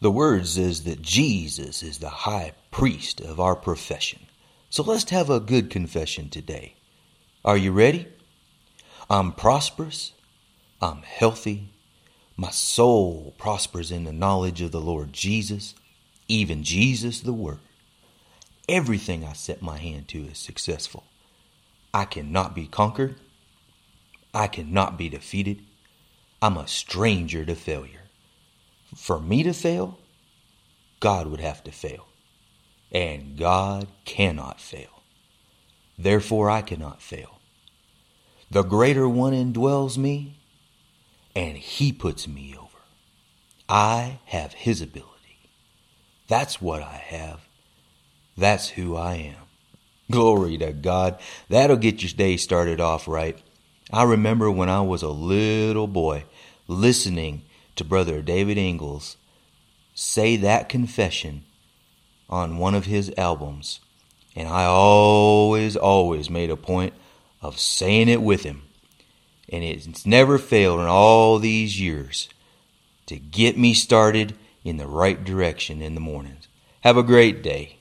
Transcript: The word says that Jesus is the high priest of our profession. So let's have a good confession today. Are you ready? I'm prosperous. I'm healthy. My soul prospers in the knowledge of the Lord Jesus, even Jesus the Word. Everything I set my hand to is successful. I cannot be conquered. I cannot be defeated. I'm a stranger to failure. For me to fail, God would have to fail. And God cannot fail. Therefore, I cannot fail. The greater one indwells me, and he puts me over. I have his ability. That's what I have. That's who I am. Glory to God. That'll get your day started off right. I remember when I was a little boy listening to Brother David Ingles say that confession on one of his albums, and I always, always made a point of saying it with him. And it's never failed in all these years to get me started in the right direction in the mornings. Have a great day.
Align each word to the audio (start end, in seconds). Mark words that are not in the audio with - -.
The 0.00 0.10
word 0.10 0.46
says 0.46 0.84
that 0.84 1.02
Jesus 1.02 1.82
is 1.82 1.98
the 1.98 2.08
high 2.08 2.52
priest 2.70 3.20
of 3.20 3.40
our 3.40 3.56
profession. 3.56 4.20
So 4.70 4.82
let's 4.82 5.10
have 5.10 5.28
a 5.28 5.40
good 5.40 5.70
confession 5.70 6.28
today. 6.28 6.74
Are 7.44 7.56
you 7.56 7.72
ready? 7.72 8.06
I'm 9.10 9.32
prosperous. 9.32 10.12
I'm 10.80 11.02
healthy. 11.02 11.70
My 12.36 12.50
soul 12.50 13.34
prospers 13.38 13.90
in 13.90 14.04
the 14.04 14.12
knowledge 14.12 14.60
of 14.60 14.70
the 14.70 14.80
Lord 14.80 15.12
Jesus, 15.12 15.74
even 16.28 16.62
Jesus 16.62 17.20
the 17.20 17.32
Word. 17.32 17.58
Everything 18.68 19.24
I 19.24 19.32
set 19.32 19.62
my 19.62 19.78
hand 19.78 20.06
to 20.08 20.26
is 20.26 20.38
successful. 20.38 21.04
I 21.92 22.04
cannot 22.04 22.54
be 22.54 22.66
conquered. 22.66 23.16
I 24.32 24.46
cannot 24.46 24.96
be 24.96 25.08
defeated. 25.08 25.62
I'm 26.40 26.56
a 26.56 26.68
stranger 26.68 27.44
to 27.44 27.56
failure. 27.56 27.97
For 28.98 29.20
me 29.20 29.42
to 29.44 29.54
fail, 29.54 29.96
God 31.00 31.28
would 31.28 31.40
have 31.40 31.62
to 31.64 31.72
fail. 31.72 32.08
And 32.90 33.38
God 33.38 33.86
cannot 34.04 34.60
fail. 34.60 35.02
Therefore, 35.96 36.50
I 36.50 36.62
cannot 36.62 37.00
fail. 37.00 37.38
The 38.50 38.64
greater 38.64 39.08
one 39.08 39.32
indwells 39.32 39.96
me, 39.96 40.40
and 41.34 41.56
he 41.56 41.92
puts 41.92 42.26
me 42.26 42.54
over. 42.58 42.78
I 43.68 44.18
have 44.26 44.52
his 44.52 44.82
ability. 44.82 45.48
That's 46.26 46.60
what 46.60 46.82
I 46.82 46.96
have. 46.96 47.46
That's 48.36 48.68
who 48.70 48.96
I 48.96 49.14
am. 49.14 49.44
Glory 50.10 50.58
to 50.58 50.72
God. 50.72 51.18
That'll 51.48 51.76
get 51.76 52.02
your 52.02 52.12
day 52.12 52.36
started 52.36 52.80
off 52.80 53.06
right. 53.06 53.38
I 53.92 54.02
remember 54.02 54.50
when 54.50 54.68
I 54.68 54.80
was 54.80 55.02
a 55.02 55.08
little 55.08 55.86
boy 55.86 56.24
listening 56.66 57.42
to 57.78 57.84
Brother 57.84 58.22
David 58.22 58.58
Ingles 58.58 59.16
say 59.94 60.36
that 60.36 60.68
confession 60.68 61.44
on 62.28 62.58
one 62.58 62.74
of 62.74 62.84
his 62.84 63.12
albums, 63.16 63.80
and 64.36 64.48
I 64.48 64.64
always, 64.64 65.76
always 65.76 66.28
made 66.28 66.50
a 66.50 66.56
point 66.56 66.92
of 67.40 67.58
saying 67.58 68.08
it 68.08 68.22
with 68.22 68.42
him. 68.42 68.62
And 69.48 69.64
it's 69.64 70.04
never 70.04 70.38
failed 70.38 70.80
in 70.80 70.86
all 70.86 71.38
these 71.38 71.80
years 71.80 72.28
to 73.06 73.16
get 73.16 73.56
me 73.56 73.72
started 73.72 74.36
in 74.62 74.76
the 74.76 74.86
right 74.86 75.24
direction 75.24 75.80
in 75.80 75.94
the 75.94 76.00
mornings. 76.00 76.48
Have 76.82 76.98
a 76.98 77.02
great 77.02 77.42
day. 77.42 77.77